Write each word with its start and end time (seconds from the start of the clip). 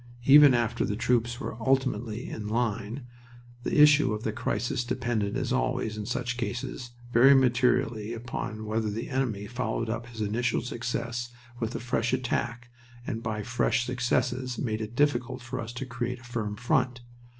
Even 0.25 0.55
after 0.55 0.83
the 0.83 0.95
troops 0.95 1.39
were 1.39 1.55
ultimately 1.61 2.27
in 2.27 2.47
line 2.47 3.05
the 3.61 3.79
issue 3.79 4.13
of 4.15 4.23
the 4.23 4.31
crisis 4.31 4.83
depended, 4.83 5.37
as 5.37 5.53
always 5.53 5.95
in 5.95 6.07
such 6.07 6.37
cases, 6.37 6.89
very 7.13 7.35
materially 7.35 8.11
upon 8.15 8.65
whether 8.65 8.89
the 8.89 9.09
enemy 9.11 9.45
followed 9.45 9.91
up 9.91 10.07
his 10.07 10.19
initial 10.21 10.63
success 10.63 11.29
with 11.59 11.75
a 11.75 11.79
fresh 11.79 12.13
attack 12.13 12.71
and 13.05 13.21
by 13.21 13.43
fresh 13.43 13.85
successes 13.85 14.57
made 14.57 14.81
it 14.81 14.95
difficult 14.95 15.39
for 15.39 15.59
us 15.59 15.71
to 15.71 15.85
create 15.85 16.19
a 16.19 16.23
firm 16.23 16.55
front. 16.55 17.01